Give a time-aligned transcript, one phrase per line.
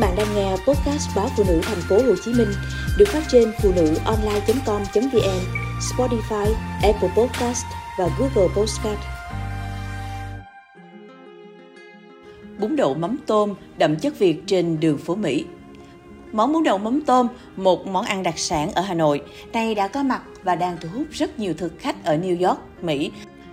[0.00, 2.48] bạn đang nghe podcast báo phụ nữ thành phố Hồ Chí Minh
[2.98, 5.40] được phát trên phụ nữ online.com.vn,
[5.80, 7.64] Spotify, Apple Podcast
[7.98, 8.98] và Google Podcast.
[12.58, 15.44] Bún đậu mắm tôm đậm chất Việt trên đường phố Mỹ.
[16.32, 19.22] Món bún đậu mắm tôm, một món ăn đặc sản ở Hà Nội,
[19.52, 22.60] nay đã có mặt và đang thu hút rất nhiều thực khách ở New York,
[22.82, 23.10] Mỹ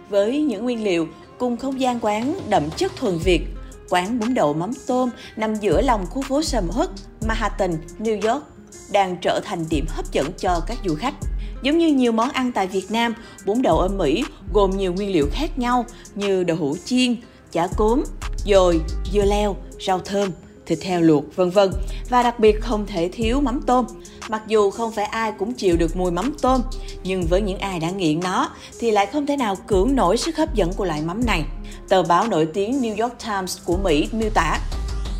[0.09, 1.07] với những nguyên liệu
[1.37, 3.41] cùng không gian quán đậm chất thuần Việt
[3.89, 6.89] quán bún đậu mắm tôm nằm giữa lòng khu phố sầm uất,
[7.27, 8.43] Manhattan, New York,
[8.91, 11.13] đang trở thành điểm hấp dẫn cho các du khách.
[11.61, 13.13] Giống như nhiều món ăn tại Việt Nam,
[13.45, 14.23] bún đậu ở Mỹ
[14.53, 17.15] gồm nhiều nguyên liệu khác nhau như đậu hũ chiên,
[17.51, 18.03] chả cốm,
[18.45, 18.79] dồi,
[19.13, 19.55] dưa leo,
[19.87, 20.31] rau thơm,
[20.65, 21.71] thịt heo luộc, vân vân
[22.09, 23.85] và đặc biệt không thể thiếu mắm tôm.
[24.29, 26.61] Mặc dù không phải ai cũng chịu được mùi mắm tôm,
[27.03, 30.37] nhưng với những ai đã nghiện nó thì lại không thể nào cưỡng nổi sức
[30.37, 31.43] hấp dẫn của loại mắm này.
[31.89, 34.59] Tờ báo nổi tiếng New York Times của Mỹ miêu tả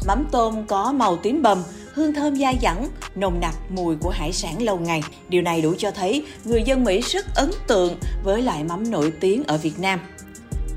[0.08, 4.34] mắm tôm có màu tím bầm, hương thơm dai dẳng, nồng nặc mùi của hải
[4.34, 5.02] sản lâu ngày.
[5.30, 9.14] Điều này đủ cho thấy người dân Mỹ rất ấn tượng với loại mắm nổi
[9.20, 10.00] tiếng ở Việt Nam.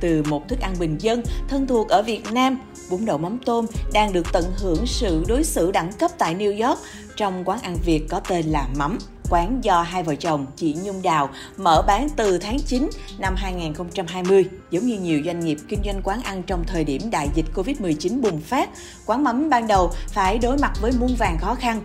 [0.01, 2.59] Từ một thức ăn bình dân thân thuộc ở Việt Nam,
[2.91, 6.69] bún đậu mắm tôm đang được tận hưởng sự đối xử đẳng cấp tại New
[6.69, 6.81] York
[7.17, 8.99] trong quán ăn Việt có tên là Mắm.
[9.31, 14.45] Quán do hai vợ chồng chị Nhung Đào mở bán từ tháng 9 năm 2020.
[14.71, 18.21] Giống như nhiều doanh nghiệp kinh doanh quán ăn trong thời điểm đại dịch Covid-19
[18.21, 18.71] bùng phát,
[19.07, 21.83] quán mắm ban đầu phải đối mặt với muôn vàng khó khăn.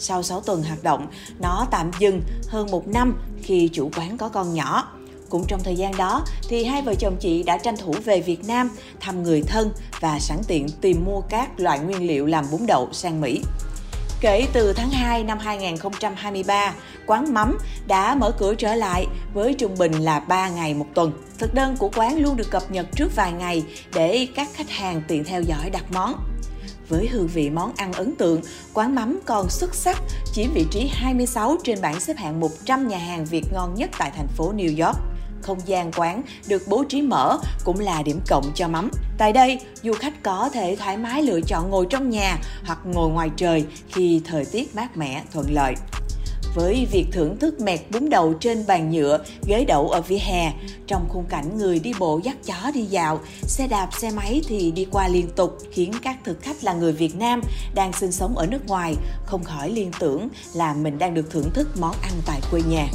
[0.00, 1.06] Sau 6 tuần hoạt động,
[1.40, 4.97] nó tạm dừng hơn một năm khi chủ quán có con nhỏ.
[5.28, 8.44] Cũng trong thời gian đó thì hai vợ chồng chị đã tranh thủ về Việt
[8.44, 9.70] Nam thăm người thân
[10.00, 13.42] và sẵn tiện tìm mua các loại nguyên liệu làm bún đậu sang Mỹ.
[14.20, 16.74] Kể từ tháng 2 năm 2023,
[17.06, 21.12] quán mắm đã mở cửa trở lại với trung bình là 3 ngày một tuần.
[21.38, 23.62] Thực đơn của quán luôn được cập nhật trước vài ngày
[23.94, 26.14] để các khách hàng tiện theo dõi đặt món.
[26.88, 28.40] Với hương vị món ăn ấn tượng,
[28.74, 30.02] quán mắm còn xuất sắc,
[30.34, 34.12] chiếm vị trí 26 trên bảng xếp hạng 100 nhà hàng Việt ngon nhất tại
[34.16, 34.98] thành phố New York
[35.42, 38.90] không gian quán được bố trí mở cũng là điểm cộng cho mắm.
[39.18, 43.10] Tại đây, du khách có thể thoải mái lựa chọn ngồi trong nhà hoặc ngồi
[43.10, 45.74] ngoài trời khi thời tiết mát mẻ, thuận lợi
[46.54, 50.52] với việc thưởng thức mẹt bún đậu trên bàn nhựa, ghế đậu ở vỉa hè,
[50.86, 54.70] trong khung cảnh người đi bộ dắt chó đi dạo, xe đạp, xe máy thì
[54.70, 57.40] đi qua liên tục, khiến các thực khách là người Việt Nam
[57.74, 58.94] đang sinh sống ở nước ngoài
[59.24, 62.86] không khỏi liên tưởng là mình đang được thưởng thức món ăn tại quê nhà.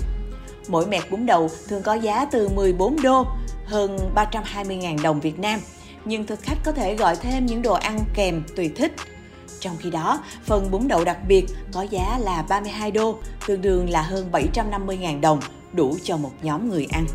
[0.67, 3.25] Mỗi mẹt bún đậu thường có giá từ 14 đô,
[3.65, 5.59] hơn 320.000 đồng Việt Nam,
[6.05, 8.91] nhưng thực khách có thể gọi thêm những đồ ăn kèm tùy thích.
[9.59, 13.15] Trong khi đó, phần bún đậu đặc biệt có giá là 32 đô,
[13.47, 15.39] tương đương là hơn 750.000 đồng,
[15.73, 17.05] đủ cho một nhóm người ăn.